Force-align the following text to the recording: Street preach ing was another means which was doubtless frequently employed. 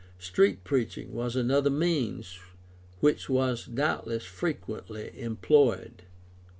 Street 0.17 0.63
preach 0.63 0.97
ing 0.97 1.13
was 1.13 1.35
another 1.35 1.69
means 1.69 2.39
which 3.01 3.29
was 3.29 3.67
doubtless 3.67 4.25
frequently 4.25 5.11
employed. 5.21 6.01